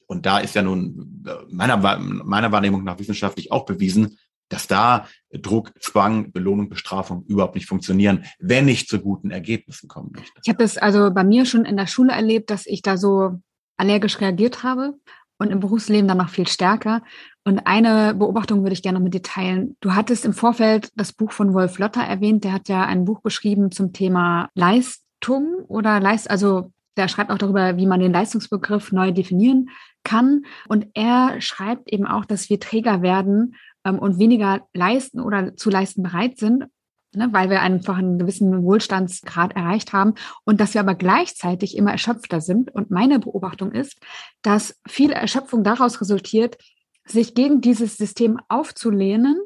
[0.08, 4.18] Und da ist ja nun äh, meiner, meiner Wahrnehmung nach wissenschaftlich auch bewiesen,
[4.50, 10.12] dass da Druck, Zwang, Belohnung, Bestrafung überhaupt nicht funktionieren, wenn nicht zu guten Ergebnissen kommen
[10.14, 10.40] möchte.
[10.44, 13.40] Ich habe das also bei mir schon in der Schule erlebt, dass ich da so
[13.78, 14.96] allergisch reagiert habe
[15.38, 17.04] und im Berufsleben dann noch viel stärker.
[17.44, 19.78] Und eine Beobachtung würde ich gerne noch mit dir teilen.
[19.82, 22.44] Du hattest im Vorfeld das Buch von Wolf Lotter erwähnt.
[22.44, 27.38] Der hat ja ein Buch geschrieben zum Thema Leistung oder Leist, also der schreibt auch
[27.38, 29.70] darüber, wie man den Leistungsbegriff neu definieren
[30.04, 30.46] kann.
[30.68, 33.56] Und er schreibt eben auch, dass wir Träger werden
[33.88, 36.66] ähm, und weniger leisten oder zu leisten bereit sind,
[37.14, 41.92] ne, weil wir einfach einen gewissen Wohlstandsgrad erreicht haben und dass wir aber gleichzeitig immer
[41.92, 42.74] erschöpfter sind.
[42.74, 43.98] Und meine Beobachtung ist,
[44.42, 46.58] dass viel Erschöpfung daraus resultiert,
[47.06, 49.40] sich gegen dieses System aufzulehnen,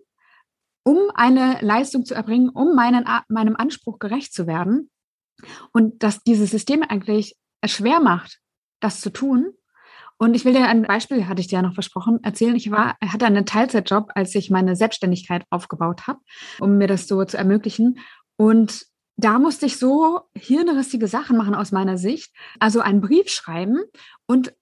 [0.83, 4.89] um eine Leistung zu erbringen, um meinen, meinem Anspruch gerecht zu werden.
[5.71, 8.39] Und dass dieses System eigentlich es schwer macht,
[8.79, 9.53] das zu tun
[10.21, 12.55] und ich will dir ein Beispiel, hatte ich dir ja noch versprochen, erzählen.
[12.55, 16.19] Ich war, hatte einen Teilzeitjob, als ich meine Selbstständigkeit aufgebaut habe,
[16.59, 17.97] um mir das so zu ermöglichen.
[18.37, 18.85] Und
[19.17, 22.31] da musste ich so hirnrissige Sachen machen aus meiner Sicht.
[22.59, 23.79] Also einen Brief schreiben
[24.27, 24.53] und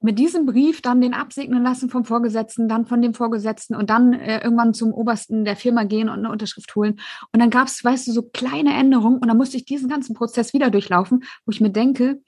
[0.00, 4.12] mit diesem Brief dann den absegnen lassen vom Vorgesetzten, dann von dem Vorgesetzten und dann
[4.12, 7.00] äh, irgendwann zum Obersten der Firma gehen und eine Unterschrift holen.
[7.32, 10.14] Und dann gab es, weißt du, so kleine Änderungen und dann musste ich diesen ganzen
[10.14, 12.20] Prozess wieder durchlaufen, wo ich mir denke,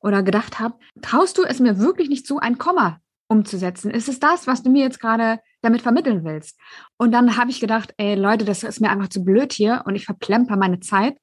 [0.00, 3.90] oder gedacht habe, traust du es mir wirklich nicht zu, ein Komma umzusetzen?
[3.90, 6.58] Ist es das, was du mir jetzt gerade damit vermitteln willst?
[6.96, 9.94] Und dann habe ich gedacht, ey Leute, das ist mir einfach zu blöd hier und
[9.94, 11.18] ich verplemper meine Zeit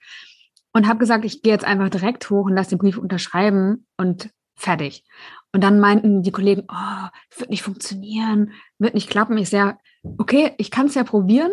[0.74, 4.30] und habe gesagt, ich gehe jetzt einfach direkt hoch und lasse den Brief unterschreiben und
[4.56, 5.04] fertig.
[5.54, 7.08] Und dann meinten die Kollegen, oh,
[7.38, 9.38] wird nicht funktionieren, wird nicht klappen.
[9.38, 9.78] Ich sage,
[10.18, 11.52] okay, ich kann es ja probieren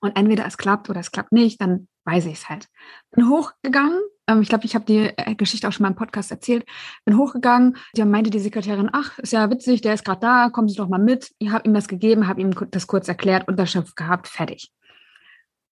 [0.00, 2.68] und entweder es klappt oder es klappt nicht, dann weiß ich es halt.
[3.10, 6.30] Bin hochgegangen, ähm, ich glaube, ich habe die äh, Geschichte auch schon mal im Podcast
[6.30, 6.64] erzählt,
[7.04, 10.68] bin hochgegangen, die meinte die Sekretärin, ach, ist ja witzig, der ist gerade da, kommen
[10.68, 11.32] Sie doch mal mit.
[11.38, 14.72] Ich habe ihm das gegeben, habe ihm das kurz erklärt, Unterschrift gehabt, fertig.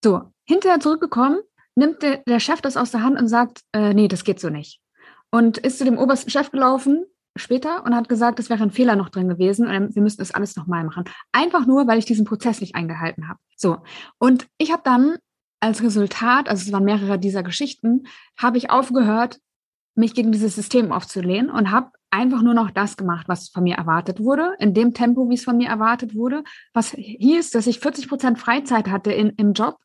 [0.02, 1.38] So, hinterher zurückgekommen,
[1.74, 4.50] nimmt der, der Chef das aus der Hand und sagt, äh, nee, das geht so
[4.50, 4.80] nicht.
[5.30, 7.04] Und ist zu dem obersten Chef gelaufen
[7.36, 10.30] später und hat gesagt, es wäre ein Fehler noch drin gewesen und wir müssten das
[10.30, 11.04] alles nochmal machen.
[11.32, 13.40] Einfach nur, weil ich diesen Prozess nicht eingehalten habe.
[13.56, 13.78] So.
[14.18, 15.16] Und ich habe dann
[15.64, 19.38] als Resultat, also es waren mehrere dieser Geschichten, habe ich aufgehört,
[19.94, 23.76] mich gegen dieses System aufzulehnen und habe einfach nur noch das gemacht, was von mir
[23.76, 27.80] erwartet wurde, in dem Tempo, wie es von mir erwartet wurde, was hieß, dass ich
[27.80, 29.78] 40 Prozent Freizeit hatte in, im Job,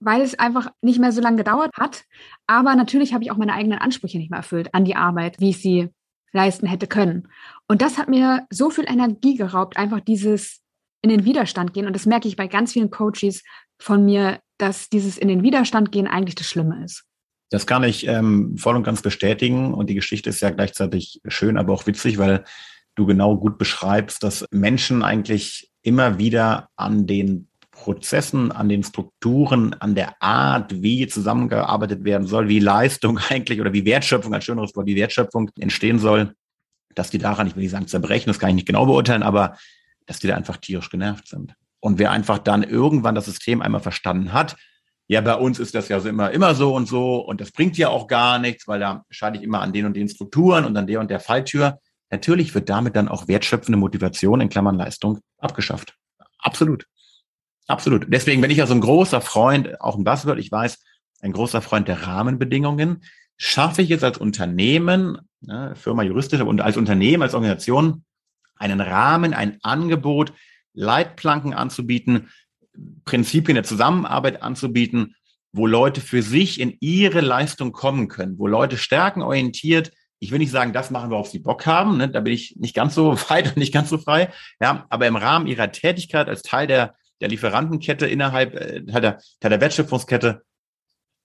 [0.00, 2.02] weil es einfach nicht mehr so lange gedauert hat.
[2.48, 5.50] Aber natürlich habe ich auch meine eigenen Ansprüche nicht mehr erfüllt an die Arbeit, wie
[5.50, 5.90] ich sie
[6.32, 7.28] leisten hätte können.
[7.68, 10.60] Und das hat mir so viel Energie geraubt, einfach dieses
[11.02, 11.86] in den Widerstand gehen.
[11.86, 13.44] Und das merke ich bei ganz vielen Coaches
[13.78, 17.04] von mir, dass dieses in den Widerstand gehen eigentlich das Schlimme ist.
[17.50, 19.72] Das kann ich ähm, voll und ganz bestätigen.
[19.72, 22.44] Und die Geschichte ist ja gleichzeitig schön, aber auch witzig, weil
[22.94, 29.72] du genau gut beschreibst, dass Menschen eigentlich immer wieder an den Prozessen, an den Strukturen,
[29.74, 34.74] an der Art, wie zusammengearbeitet werden soll, wie Leistung eigentlich oder wie Wertschöpfung, ein schöneres
[34.74, 36.34] Wort, wie Wertschöpfung entstehen soll,
[36.94, 39.56] dass die daran, ich will nicht sagen zerbrechen, das kann ich nicht genau beurteilen, aber
[40.06, 41.54] dass die da einfach tierisch genervt sind.
[41.80, 44.56] Und wer einfach dann irgendwann das System einmal verstanden hat,
[45.10, 47.78] ja, bei uns ist das ja so immer, immer so und so und das bringt
[47.78, 50.76] ja auch gar nichts, weil da scheide ich immer an den und den Strukturen und
[50.76, 51.78] an der und der Falltür.
[52.10, 55.94] Natürlich wird damit dann auch wertschöpfende Motivation in Klammern Leistung abgeschafft.
[56.38, 56.86] Absolut.
[57.66, 58.06] Absolut.
[58.08, 60.78] Deswegen bin ich ja so ein großer Freund, auch ein Buzzword, ich weiß,
[61.20, 63.02] ein großer Freund der Rahmenbedingungen.
[63.36, 68.04] Schaffe ich es als Unternehmen, ne, Firma juristisch und als Unternehmen, als Organisation,
[68.56, 70.32] einen Rahmen, ein Angebot,
[70.74, 72.28] Leitplanken anzubieten,
[73.04, 75.16] Prinzipien der Zusammenarbeit anzubieten,
[75.52, 80.50] wo Leute für sich in ihre Leistung kommen können, wo Leute stärkenorientiert, ich will nicht
[80.50, 82.08] sagen, das machen wir, auf sie Bock haben, ne?
[82.08, 85.16] da bin ich nicht ganz so weit und nicht ganz so frei, ja, aber im
[85.16, 90.42] Rahmen ihrer Tätigkeit als Teil der, der Lieferantenkette innerhalb äh, der, der Wertschöpfungskette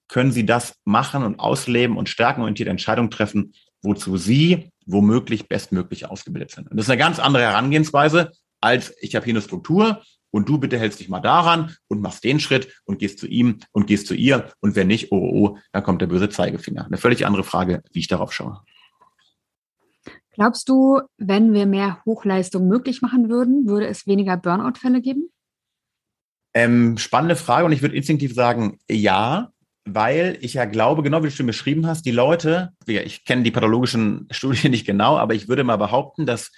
[0.08, 6.52] können sie das machen und ausleben und stärkenorientiert Entscheidungen treffen, wozu sie womöglich bestmöglich ausgebildet
[6.52, 6.70] sind.
[6.70, 8.32] Und das ist eine ganz andere Herangehensweise,
[8.64, 12.24] als ich habe hier eine Struktur und du bitte hältst dich mal daran und machst
[12.24, 15.48] den Schritt und gehst zu ihm und gehst zu ihr und wenn nicht, oh, oh,
[15.48, 16.86] oh dann kommt der böse Zeigefinger.
[16.86, 18.62] Eine völlig andere Frage, wie ich darauf schaue.
[20.32, 25.30] Glaubst du, wenn wir mehr Hochleistung möglich machen würden, würde es weniger Burnout-Fälle geben?
[26.56, 29.52] Ähm, spannende Frage und ich würde instinktiv sagen, ja,
[29.86, 33.52] weil ich ja glaube, genau wie du schon beschrieben hast, die Leute, ich kenne die
[33.52, 36.52] pathologischen Studien nicht genau, aber ich würde mal behaupten, dass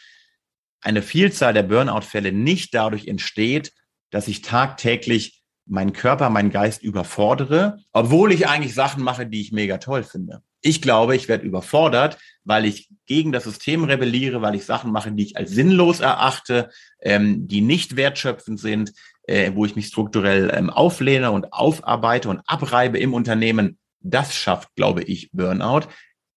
[0.85, 3.73] eine Vielzahl der Burnout-Fälle nicht dadurch entsteht,
[4.11, 9.51] dass ich tagtäglich meinen Körper, meinen Geist überfordere, obwohl ich eigentlich Sachen mache, die ich
[9.51, 10.41] mega toll finde.
[10.61, 15.11] Ich glaube, ich werde überfordert, weil ich gegen das System rebelliere, weil ich Sachen mache,
[15.11, 16.69] die ich als sinnlos erachte,
[17.01, 18.93] ähm, die nicht wertschöpfend sind,
[19.23, 23.79] äh, wo ich mich strukturell ähm, auflehne und aufarbeite und abreibe im Unternehmen.
[24.01, 25.87] Das schafft, glaube ich, Burnout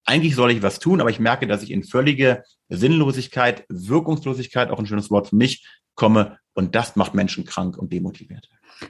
[0.09, 4.79] eigentlich soll ich was tun, aber ich merke, dass ich in völlige Sinnlosigkeit, Wirkungslosigkeit, auch
[4.79, 6.39] ein schönes Wort für mich, komme.
[6.55, 8.49] Und das macht Menschen krank und demotiviert.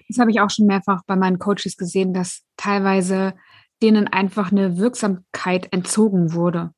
[0.08, 3.34] Das habe ich auch schon mehrfach bei meinen Coaches gesehen, dass teilweise
[3.82, 6.70] denen einfach eine Wirksamkeit entzogen wurde.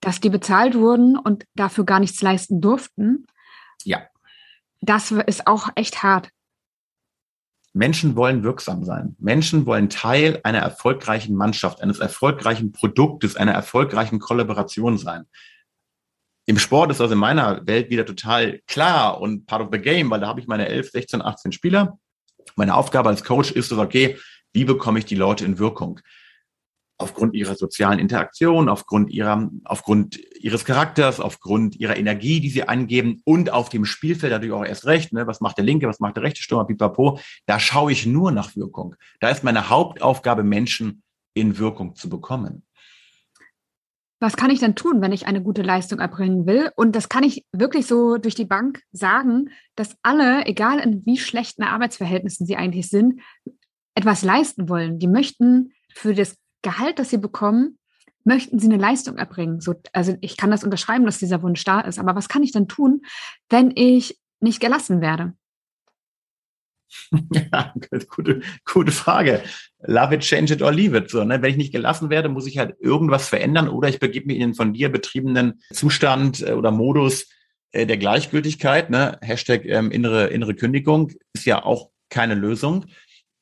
[0.00, 3.26] Dass die bezahlt wurden und dafür gar nichts leisten durften.
[3.84, 4.02] Ja.
[4.80, 6.30] Das ist auch echt hart.
[7.72, 9.16] Menschen wollen wirksam sein.
[9.18, 15.26] Menschen wollen Teil einer erfolgreichen Mannschaft, eines erfolgreichen Produktes, einer erfolgreichen Kollaboration sein.
[16.46, 20.10] Im Sport ist das in meiner Welt wieder total klar und part of the game,
[20.10, 21.98] weil da habe ich meine 11, 16, 18 Spieler.
[22.56, 24.18] Meine Aufgabe als Coach ist es, okay,
[24.54, 26.00] wie bekomme ich die Leute in Wirkung?
[26.98, 33.22] Aufgrund ihrer sozialen Interaktion, aufgrund ihrer, aufgrund ihres Charakters, aufgrund ihrer Energie, die sie angeben
[33.24, 35.12] und auf dem Spielfeld natürlich auch erst recht.
[35.12, 35.26] Ne?
[35.26, 37.20] Was macht der linke, was macht der rechte Stürmer, pipapo.
[37.46, 38.96] Da schaue ich nur nach Wirkung.
[39.20, 41.02] Da ist meine Hauptaufgabe, Menschen
[41.34, 42.64] in Wirkung zu bekommen.
[44.20, 46.72] Was kann ich denn tun, wenn ich eine gute Leistung erbringen will?
[46.74, 51.18] Und das kann ich wirklich so durch die Bank sagen, dass alle, egal in wie
[51.18, 53.20] schlechten Arbeitsverhältnissen sie eigentlich sind,
[53.94, 54.98] etwas leisten wollen.
[54.98, 57.78] Die möchten für das Gehalt, das sie bekommen,
[58.24, 59.60] möchten sie eine Leistung erbringen.
[59.60, 61.98] So, also ich kann das unterschreiben, dass dieser Wunsch da ist.
[61.98, 63.02] Aber was kann ich dann tun,
[63.48, 65.34] wenn ich nicht gelassen werde?
[67.52, 67.74] Ja,
[68.08, 69.42] gute, gute Frage.
[69.86, 71.10] Love it, change it or leave it.
[71.10, 71.40] So, ne?
[71.42, 74.48] Wenn ich nicht gelassen werde, muss ich halt irgendwas verändern oder ich begebe mich in
[74.48, 77.28] den von dir betriebenen Zustand äh, oder Modus
[77.72, 78.90] äh, der Gleichgültigkeit.
[78.90, 79.18] Ne?
[79.20, 82.86] Hashtag ähm, innere, innere Kündigung ist ja auch keine Lösung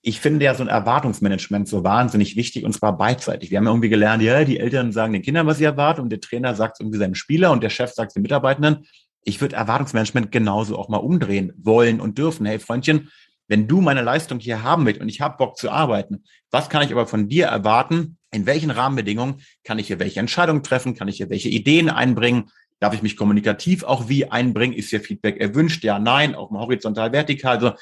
[0.06, 3.50] ich finde ja so ein Erwartungsmanagement so wahnsinnig wichtig und zwar beidseitig.
[3.50, 6.10] Wir haben ja irgendwie gelernt, ja, die Eltern sagen den Kindern, was sie erwarten und
[6.10, 8.86] der Trainer sagt irgendwie seinem Spieler und der Chef sagt den Mitarbeitenden.
[9.24, 12.46] Ich würde Erwartungsmanagement genauso auch mal umdrehen wollen und dürfen.
[12.46, 13.10] Hey, Freundchen,
[13.48, 16.82] wenn du meine Leistung hier haben willst und ich habe Bock zu arbeiten, was kann
[16.82, 18.16] ich aber von dir erwarten?
[18.30, 20.94] In welchen Rahmenbedingungen kann ich hier welche Entscheidungen treffen?
[20.94, 22.50] Kann ich hier welche Ideen einbringen?
[22.78, 24.72] Darf ich mich kommunikativ auch wie einbringen?
[24.72, 25.82] Ist hier Feedback erwünscht?
[25.82, 27.56] Ja, nein, auch mal horizontal, vertikal.
[27.56, 27.72] Also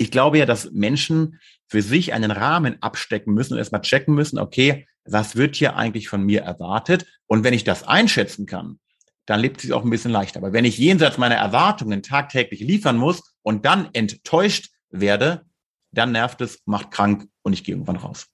[0.00, 4.38] ich glaube ja, dass Menschen für sich einen Rahmen abstecken müssen und erstmal checken müssen,
[4.38, 7.04] okay, was wird hier eigentlich von mir erwartet?
[7.26, 8.80] Und wenn ich das einschätzen kann,
[9.26, 10.38] dann lebt es auch ein bisschen leichter.
[10.38, 15.44] Aber wenn ich jenseits meiner Erwartungen tagtäglich liefern muss und dann enttäuscht werde,
[15.92, 18.28] dann nervt es, macht krank und ich gehe irgendwann raus.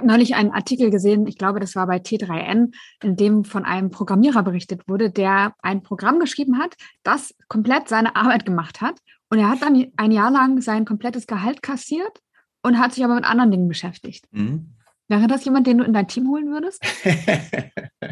[0.00, 3.66] Ich habe neulich einen Artikel gesehen, ich glaube, das war bei T3N, in dem von
[3.66, 8.98] einem Programmierer berichtet wurde, der ein Programm geschrieben hat, das komplett seine Arbeit gemacht hat.
[9.28, 12.22] Und er hat dann ein Jahr lang sein komplettes Gehalt kassiert
[12.62, 14.24] und hat sich aber mit anderen Dingen beschäftigt.
[14.30, 14.72] Mhm.
[15.06, 16.82] Wäre das jemand, den du in dein Team holen würdest?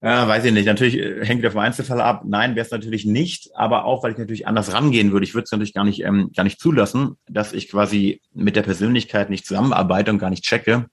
[0.00, 0.66] Ja, weiß ich nicht.
[0.66, 2.22] Natürlich äh, hängt der vom Einzelfall ab.
[2.24, 5.24] Nein, wäre es natürlich nicht, aber auch, weil ich natürlich anders rangehen würde.
[5.24, 8.62] Ich würde es natürlich gar nicht, ähm, gar nicht zulassen, dass ich quasi mit der
[8.62, 10.86] Persönlichkeit nicht zusammenarbeite und gar nicht checke,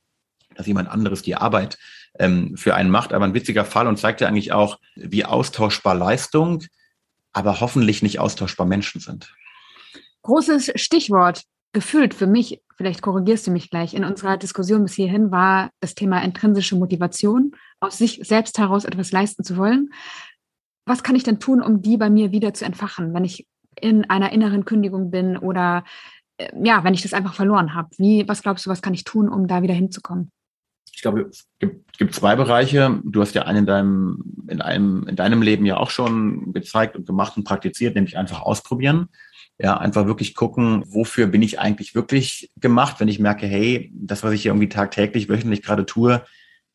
[0.56, 1.78] dass jemand anderes die Arbeit
[2.18, 3.14] ähm, für einen macht.
[3.14, 6.64] Aber ein witziger Fall und zeigt ja eigentlich auch, wie austauschbar Leistung,
[7.32, 9.32] aber hoffentlich nicht austauschbar Menschen sind.
[10.24, 11.44] Großes Stichwort
[11.76, 15.94] gefühlt für mich, vielleicht korrigierst du mich gleich, in unserer Diskussion bis hierhin war das
[15.94, 19.90] Thema intrinsische Motivation, aus sich selbst heraus etwas leisten zu wollen.
[20.86, 23.46] Was kann ich denn tun, um die bei mir wieder zu entfachen, wenn ich
[23.78, 25.84] in einer inneren Kündigung bin oder
[26.38, 27.90] äh, ja, wenn ich das einfach verloren habe?
[27.98, 30.32] Wie, was glaubst du, was kann ich tun, um da wieder hinzukommen?
[30.94, 33.02] Ich glaube, es gibt, zwei Bereiche.
[33.04, 36.96] Du hast ja einen in deinem, in einem, in deinem Leben ja auch schon gezeigt
[36.96, 39.10] und gemacht und praktiziert, nämlich einfach ausprobieren.
[39.58, 44.24] Ja, einfach wirklich gucken, wofür bin ich eigentlich wirklich gemacht, wenn ich merke, hey, das,
[44.24, 46.26] was ich hier irgendwie tagtäglich, wöchentlich gerade tue,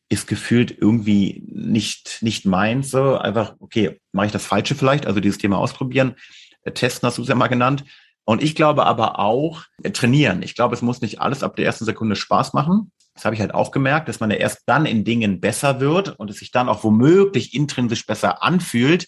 [0.09, 2.89] ist gefühlt irgendwie nicht, nicht meins.
[2.89, 5.05] So einfach, okay, mache ich das Falsche vielleicht?
[5.05, 6.15] Also dieses Thema ausprobieren,
[6.63, 7.85] äh, testen hast du es ja mal genannt.
[8.25, 10.41] Und ich glaube aber auch äh, trainieren.
[10.43, 12.91] Ich glaube, es muss nicht alles ab der ersten Sekunde Spaß machen.
[13.13, 16.19] Das habe ich halt auch gemerkt, dass man ja erst dann in Dingen besser wird
[16.19, 19.07] und es sich dann auch womöglich intrinsisch besser anfühlt,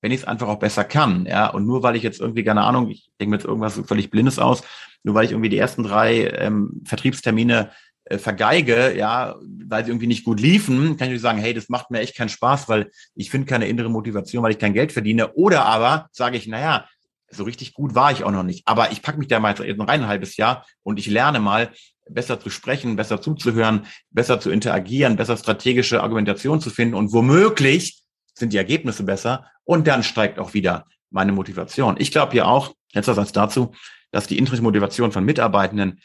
[0.00, 1.26] wenn ich es einfach auch besser kann.
[1.26, 4.10] Ja, und nur weil ich jetzt irgendwie, keine Ahnung, ich denke mir jetzt irgendwas völlig
[4.10, 4.62] Blindes aus,
[5.02, 7.70] nur weil ich irgendwie die ersten drei ähm, Vertriebstermine
[8.04, 11.68] äh, vergeige, ja, weil sie irgendwie nicht gut liefen, kann ich nicht sagen, hey, das
[11.68, 14.92] macht mir echt keinen Spaß, weil ich finde keine innere Motivation, weil ich kein Geld
[14.92, 15.32] verdiene.
[15.34, 16.86] Oder aber sage ich, naja,
[17.30, 18.66] so richtig gut war ich auch noch nicht.
[18.66, 21.70] Aber ich packe mich da mal jetzt noch ein halbes Jahr und ich lerne mal,
[22.10, 28.02] besser zu sprechen, besser zuzuhören, besser zu interagieren, besser strategische Argumentation zu finden und womöglich
[28.38, 31.96] sind die Ergebnisse besser und dann steigt auch wieder meine Motivation.
[31.98, 33.72] Ich glaube ja auch, letzter Satz dazu,
[34.10, 36.00] dass die intrinsische Motivation von Mitarbeitenden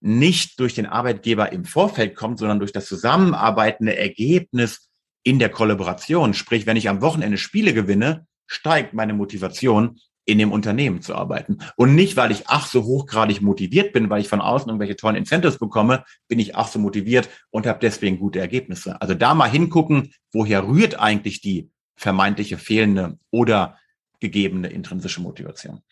[0.00, 4.88] nicht durch den Arbeitgeber im Vorfeld kommt, sondern durch das zusammenarbeitende Ergebnis
[5.22, 6.34] in der Kollaboration.
[6.34, 11.58] Sprich, wenn ich am Wochenende Spiele gewinne, steigt meine Motivation, in dem Unternehmen zu arbeiten.
[11.76, 15.16] Und nicht, weil ich ach so hochgradig motiviert bin, weil ich von außen irgendwelche tollen
[15.16, 19.00] Incentives bekomme, bin ich ach so motiviert und habe deswegen gute Ergebnisse.
[19.00, 23.78] Also da mal hingucken, woher rührt eigentlich die vermeintliche fehlende oder
[24.20, 25.82] gegebene intrinsische Motivation.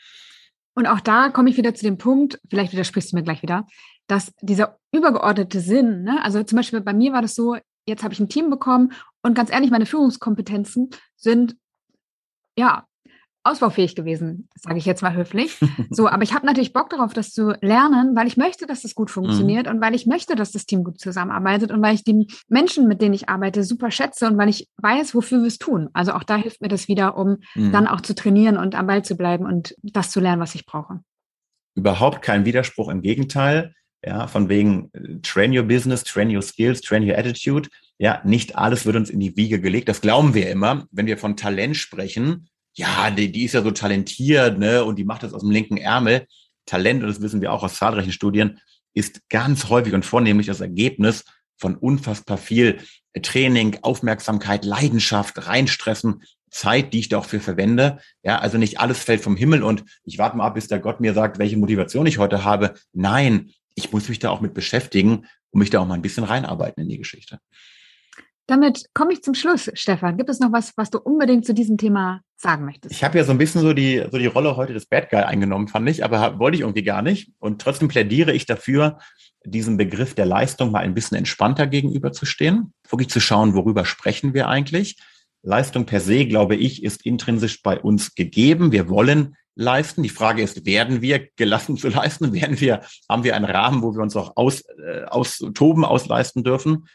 [0.74, 3.66] Und auch da komme ich wieder zu dem Punkt, vielleicht widersprichst du mir gleich wieder,
[4.06, 8.14] dass dieser übergeordnete Sinn, ne, also zum Beispiel bei mir war das so, jetzt habe
[8.14, 11.56] ich ein Team bekommen und ganz ehrlich, meine Führungskompetenzen sind
[12.56, 12.86] ja
[13.42, 15.58] ausbaufähig gewesen, sage ich jetzt mal höflich.
[15.92, 18.94] So, aber ich habe natürlich Bock darauf, das zu lernen, weil ich möchte, dass das
[18.94, 19.12] gut mhm.
[19.12, 19.74] funktioniert mhm.
[19.74, 23.00] und weil ich möchte, dass das Team gut zusammenarbeitet und weil ich die Menschen, mit
[23.02, 25.88] denen ich arbeite, super schätze und weil ich weiß, wofür wir es tun.
[25.92, 27.72] Also auch da hilft mir das wieder, um mhm.
[27.72, 30.66] dann auch zu trainieren und am Ball zu bleiben und das zu lernen, was ich
[30.66, 31.00] brauche.
[31.74, 33.74] Überhaupt kein Widerspruch, im Gegenteil.
[34.04, 37.68] Ja, von wegen äh, train your business, train your skills, train your attitude.
[37.98, 39.88] Ja, nicht alles wird uns in die Wiege gelegt.
[39.88, 40.86] Das glauben wir immer.
[40.90, 45.04] Wenn wir von Talent sprechen, ja, die, die ist ja so talentiert, ne, und die
[45.04, 46.26] macht das aus dem linken Ärmel.
[46.66, 48.60] Talent, und das wissen wir auch aus zahlreichen Studien,
[48.94, 51.24] ist ganz häufig und vornehmlich das Ergebnis
[51.56, 52.78] von unfassbar viel
[53.22, 57.98] Training, Aufmerksamkeit, Leidenschaft, reinstressen, Zeit, die ich da auch für verwende.
[58.22, 61.00] Ja, also nicht alles fällt vom Himmel und ich warte mal ab, bis der Gott
[61.00, 62.74] mir sagt, welche Motivation ich heute habe.
[62.92, 66.24] Nein, ich muss mich da auch mit beschäftigen und mich da auch mal ein bisschen
[66.24, 67.38] reinarbeiten in die Geschichte.
[68.50, 70.16] Damit komme ich zum Schluss, Stefan.
[70.16, 72.92] Gibt es noch was, was du unbedingt zu diesem Thema sagen möchtest?
[72.92, 75.20] Ich habe ja so ein bisschen so die, so die Rolle heute des Bad Guy
[75.20, 77.30] eingenommen, fand ich, aber wollte ich irgendwie gar nicht.
[77.38, 78.98] Und trotzdem plädiere ich dafür,
[79.44, 84.48] diesem Begriff der Leistung mal ein bisschen entspannter gegenüberzustehen, wirklich zu schauen, worüber sprechen wir
[84.48, 84.98] eigentlich.
[85.42, 88.72] Leistung per se, glaube ich, ist intrinsisch bei uns gegeben.
[88.72, 90.02] Wir wollen leisten.
[90.02, 92.32] Die Frage ist, werden wir gelassen zu leisten?
[92.32, 96.88] Werden wir, haben wir einen Rahmen, wo wir uns auch aus, äh, austoben, ausleisten dürfen?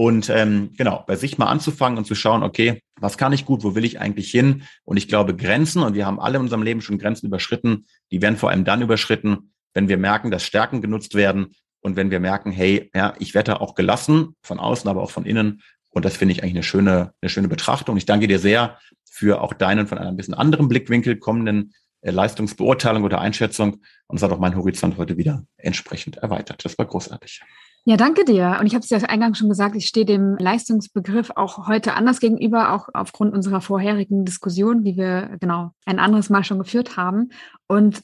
[0.00, 3.62] Und ähm, genau, bei sich mal anzufangen und zu schauen, okay, was kann ich gut,
[3.64, 4.62] wo will ich eigentlich hin?
[4.82, 8.22] Und ich glaube, Grenzen, und wir haben alle in unserem Leben schon Grenzen überschritten, die
[8.22, 11.48] werden vor allem dann überschritten, wenn wir merken, dass Stärken genutzt werden
[11.82, 15.26] und wenn wir merken, hey, ja, ich werde auch gelassen, von außen, aber auch von
[15.26, 17.98] innen, Und das finde ich eigentlich eine schöne, eine schöne Betrachtung.
[17.98, 23.04] Ich danke dir sehr für auch deinen von einem bisschen anderen Blickwinkel kommenden äh, Leistungsbeurteilung
[23.04, 23.82] oder Einschätzung.
[24.06, 26.64] Und es hat auch mein Horizont heute wieder entsprechend erweitert.
[26.64, 27.42] Das war großartig.
[27.84, 28.58] Ja, danke dir.
[28.60, 32.20] Und ich habe es ja eingangs schon gesagt, ich stehe dem Leistungsbegriff auch heute anders
[32.20, 37.30] gegenüber, auch aufgrund unserer vorherigen Diskussion, die wir genau ein anderes Mal schon geführt haben.
[37.66, 38.02] Und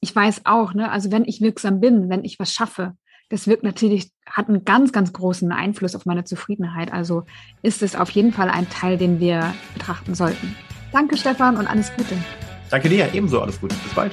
[0.00, 2.94] ich weiß auch, ne, also wenn ich wirksam bin, wenn ich was schaffe,
[3.30, 6.92] das wirkt natürlich, hat einen ganz, ganz großen Einfluss auf meine Zufriedenheit.
[6.92, 7.24] Also
[7.62, 10.54] ist es auf jeden Fall ein Teil, den wir betrachten sollten.
[10.92, 12.16] Danke, Stefan, und alles Gute.
[12.70, 13.74] Danke dir, ebenso alles Gute.
[13.76, 14.12] Bis bald.